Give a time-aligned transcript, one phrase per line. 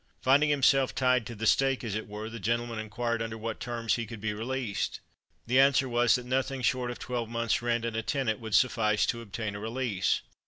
[0.19, 3.93] Finding himself tied to the stake, as it were, the gentleman inquired under what terms
[3.97, 4.99] he could be released?
[5.45, 9.05] The answer was, that nothing short of twelve months rent and a tenant, would suffice
[9.05, 10.21] to obtain a release.